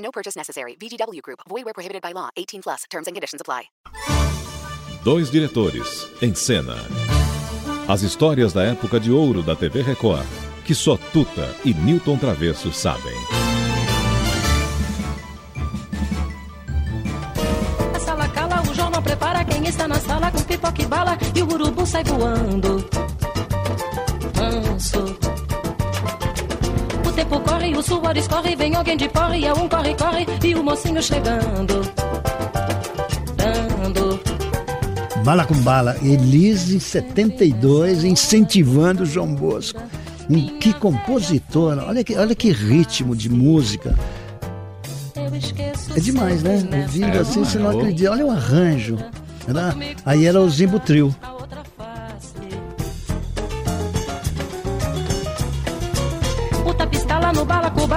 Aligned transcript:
No 0.00 0.10
purchase 0.10 0.36
necessary. 0.36 0.76
VGW 0.80 1.20
Group. 1.22 1.40
Void 1.48 1.64
where 1.64 1.74
prohibited 1.74 2.02
by 2.02 2.12
law. 2.12 2.30
18 2.36 2.62
plus. 2.62 2.84
Terms 2.90 3.06
and 3.06 3.14
conditions 3.14 3.40
apply. 3.40 3.70
Dois 5.04 5.30
diretores 5.30 6.08
em 6.20 6.34
cena. 6.34 6.76
As 7.88 8.02
histórias 8.02 8.52
da 8.52 8.62
época 8.62 9.00
de 9.00 9.10
ouro 9.10 9.42
da 9.42 9.56
TV 9.56 9.82
Record, 9.82 10.26
que 10.64 10.74
só 10.74 10.96
Tuta 11.12 11.56
e 11.64 11.72
Newton 11.72 12.18
Travesso 12.18 12.70
sabem. 12.72 13.14
A 17.94 18.00
sala 18.00 18.28
cala, 18.28 18.62
o 18.62 18.74
jornal 18.74 19.02
prepara 19.02 19.44
quem 19.44 19.66
está 19.66 19.88
na 19.88 19.98
sala 20.00 20.30
com 20.30 20.42
pipoca 20.42 20.82
e 20.82 20.86
bala 20.86 21.18
e 21.34 21.42
o 21.42 21.46
urubu 21.52 21.86
sai 21.86 22.04
voando. 22.04 22.84
Manso. 24.36 25.29
Corre, 27.60 27.76
o 27.76 27.82
suor 27.82 28.16
escorre, 28.16 28.56
vem 28.56 28.74
alguém 28.74 28.96
de 28.96 29.06
porre, 29.10 29.44
é 29.44 29.52
um 29.52 29.68
corre, 29.68 29.94
corre 29.94 30.26
e 30.42 30.54
o 30.54 30.64
mocinho 30.64 31.02
chegando. 31.02 31.82
Dando. 33.36 34.18
Bala 35.22 35.44
com 35.44 35.54
bala. 35.56 35.94
Elise, 36.02 36.76
em 36.76 36.80
72, 36.80 38.02
incentivando 38.04 39.02
o 39.02 39.06
João 39.06 39.34
Bosco. 39.34 39.78
Um, 40.30 40.58
que 40.58 40.72
compositor, 40.72 41.76
olha 41.86 42.02
que, 42.02 42.16
olha 42.16 42.34
que 42.34 42.50
ritmo 42.50 43.14
de 43.14 43.28
música. 43.28 43.94
É 45.94 46.00
demais, 46.00 46.42
né? 46.42 46.66
Ouvindo 46.82 47.08
nessa 47.08 47.20
assim, 47.20 47.44
você 47.44 47.58
não 47.58 47.70
acredita. 47.78 48.10
Olha 48.10 48.24
o 48.24 48.30
arranjo. 48.30 48.96
Era- 49.46 49.74
aí 50.06 50.24
era 50.24 50.40
o 50.40 50.48
Zimbo 50.48 50.80
Trio. 50.80 51.14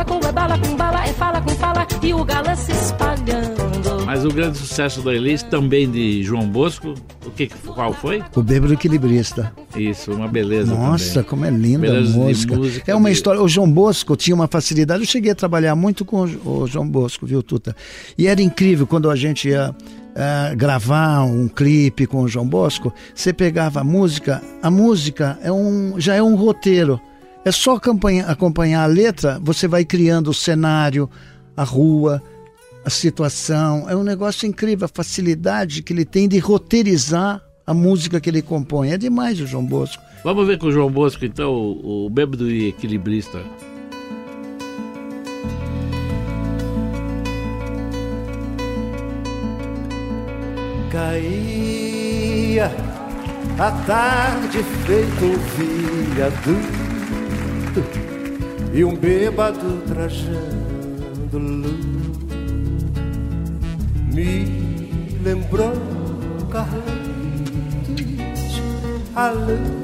No 0.07 0.31
bala, 0.33 0.55
é 0.55 0.57
com 0.59 0.75
bala, 0.75 1.05
é 1.05 1.13
fala 1.13 1.41
com 1.41 1.49
fala 1.49 1.87
e 2.01 2.13
o 2.13 2.23
galã 2.25 2.55
se 2.55 2.71
espalhando. 2.71 4.05
Mas 4.05 4.25
o 4.25 4.29
grande 4.29 4.57
sucesso 4.57 5.01
da 5.01 5.13
Elis, 5.13 5.43
também 5.43 5.89
de 5.89 6.21
João 6.23 6.47
Bosco, 6.47 6.93
o 7.25 7.31
que, 7.31 7.47
qual 7.47 7.93
foi? 7.93 8.21
O 8.35 8.41
Bêbado 8.43 8.73
Equilibrista. 8.73 9.51
Isso, 9.75 10.11
uma 10.11 10.27
beleza 10.27 10.73
Nossa, 10.75 11.13
também. 11.15 11.29
como 11.29 11.45
é 11.45 11.49
linda 11.49 11.87
a 11.87 11.91
Beleza 11.91 12.11
de 12.11 12.17
música. 12.19 12.55
música 12.55 12.91
É 12.91 12.95
uma 12.95 13.09
de- 13.09 13.15
história. 13.15 13.41
O 13.41 13.47
João 13.47 13.71
Bosco 13.71 14.15
tinha 14.15 14.35
uma 14.35 14.47
facilidade. 14.47 15.01
Eu 15.03 15.07
cheguei 15.07 15.31
a 15.31 15.35
trabalhar 15.35 15.75
muito 15.75 16.03
com 16.05 16.21
o 16.23 16.67
João 16.67 16.87
Bosco, 16.87 17.25
viu, 17.25 17.41
Tuta? 17.41 17.75
E 18.17 18.27
era 18.27 18.41
incrível 18.41 18.85
quando 18.85 19.09
a 19.09 19.15
gente 19.15 19.47
ia 19.49 19.73
ah, 20.15 20.53
gravar 20.55 21.23
um 21.23 21.47
clipe 21.47 22.05
com 22.05 22.21
o 22.23 22.27
João 22.27 22.45
Bosco. 22.47 22.93
Você 23.15 23.31
pegava 23.33 23.79
a 23.79 23.83
música. 23.83 24.41
A 24.61 24.69
música 24.69 25.39
é 25.41 25.51
um, 25.51 25.95
já 25.97 26.13
é 26.15 26.21
um 26.21 26.35
roteiro. 26.35 26.99
É 27.45 27.51
só 27.51 27.75
acompanhar, 27.75 28.29
acompanhar 28.29 28.83
a 28.83 28.87
letra, 28.87 29.37
você 29.41 29.67
vai 29.67 29.83
criando 29.83 30.29
o 30.29 30.33
cenário, 30.33 31.09
a 31.57 31.63
rua, 31.63 32.23
a 32.85 32.89
situação. 32.89 33.89
É 33.89 33.95
um 33.95 34.03
negócio 34.03 34.47
incrível, 34.47 34.85
a 34.85 34.87
facilidade 34.87 35.83
que 35.83 35.91
ele 35.91 36.05
tem 36.05 36.27
de 36.29 36.39
roteirizar 36.39 37.43
a 37.67 37.73
música 37.73 38.21
que 38.21 38.29
ele 38.29 38.41
compõe. 38.41 38.91
É 38.91 38.97
demais 38.97 39.41
o 39.41 39.47
João 39.47 39.65
Bosco. 39.65 40.01
Vamos 40.23 40.47
ver 40.47 40.57
com 40.57 40.67
o 40.67 40.71
João 40.71 40.89
Bosco, 40.89 41.25
então, 41.25 41.51
o, 41.51 42.05
o 42.05 42.09
bêbado 42.09 42.49
e 42.49 42.69
equilibrista. 42.69 43.41
Caía 50.89 52.71
a 53.59 53.71
tarde 53.85 54.63
feito 54.85 55.25
um 55.25 56.13
viaduto 56.15 56.82
e 58.73 58.83
um 58.83 58.95
bêbado 58.95 59.81
trajando 59.87 61.37
luz 61.39 61.85
me 64.13 64.45
lembrou 65.23 65.73
Carlitos 66.51 67.01
a 69.15 69.29
luz 69.29 69.82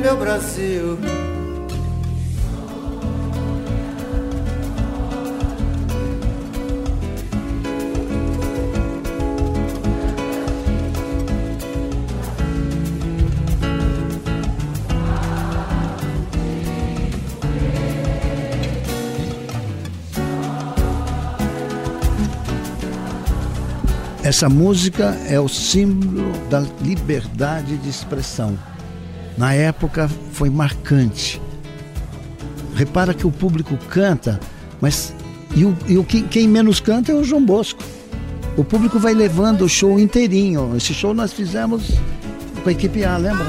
meu 0.00 0.16
Brasil. 0.16 0.98
Essa 24.22 24.48
música 24.48 25.16
é 25.28 25.40
o 25.40 25.48
símbolo 25.48 26.32
da 26.48 26.60
liberdade 26.80 27.76
de 27.76 27.88
expressão. 27.88 28.56
Na 29.40 29.54
época 29.54 30.06
foi 30.32 30.50
marcante. 30.50 31.40
Repara 32.74 33.14
que 33.14 33.26
o 33.26 33.32
público 33.32 33.74
canta, 33.88 34.38
mas 34.82 35.14
e, 35.56 35.64
o, 35.64 35.74
e 35.88 35.96
o 35.96 36.04
que, 36.04 36.20
quem 36.20 36.46
menos 36.46 36.78
canta 36.78 37.10
é 37.10 37.14
o 37.14 37.24
João 37.24 37.42
Bosco. 37.42 37.82
O 38.54 38.62
público 38.62 38.98
vai 38.98 39.14
levando 39.14 39.62
o 39.62 39.68
show 39.68 39.98
inteirinho. 39.98 40.76
Esse 40.76 40.92
show 40.92 41.14
nós 41.14 41.32
fizemos 41.32 41.88
com 42.62 42.68
a 42.68 42.72
equipe 42.72 43.02
A, 43.02 43.16
lembra? 43.16 43.46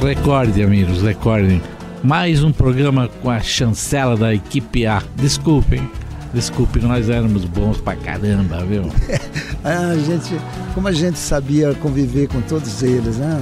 Recorde, 0.00 0.60
amigos, 0.64 1.00
recordem. 1.02 1.62
Mais 2.02 2.42
um 2.42 2.50
programa 2.50 3.08
com 3.22 3.30
a 3.30 3.38
chancela 3.40 4.16
da 4.16 4.34
equipe 4.34 4.84
A. 4.84 5.00
Desculpem, 5.14 5.88
desculpem, 6.34 6.82
nós 6.82 7.08
éramos 7.08 7.44
bons 7.44 7.80
pra 7.80 7.94
caramba, 7.94 8.64
viu? 8.64 8.82
A 9.62 9.96
gente, 9.96 10.34
como 10.74 10.88
a 10.88 10.92
gente 10.92 11.16
sabia 11.16 11.72
conviver 11.74 12.26
com 12.26 12.40
todos 12.40 12.82
eles, 12.82 13.18
né? 13.18 13.40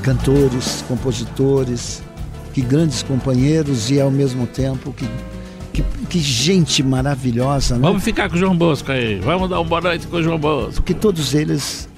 Cantores, 0.00 0.84
compositores, 0.86 2.04
que 2.54 2.60
grandes 2.62 3.02
companheiros 3.02 3.90
e 3.90 4.00
ao 4.00 4.12
mesmo 4.12 4.46
tempo 4.46 4.92
que, 4.92 5.08
que, 5.72 5.82
que 6.08 6.20
gente 6.20 6.84
maravilhosa, 6.84 7.74
né? 7.74 7.80
Vamos 7.80 8.04
ficar 8.04 8.28
com 8.28 8.36
o 8.36 8.38
João 8.38 8.56
Bosco 8.56 8.92
aí. 8.92 9.18
Vamos 9.18 9.50
dar 9.50 9.58
uma 9.58 9.68
boa 9.68 9.80
noite 9.80 10.06
com 10.06 10.18
o 10.18 10.22
João 10.22 10.38
Bosco. 10.38 10.74
Porque 10.74 10.94
todos 10.94 11.34
eles 11.34 11.88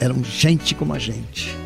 eram 0.00 0.24
gente 0.24 0.74
como 0.74 0.92
a 0.92 0.98
gente. 0.98 1.65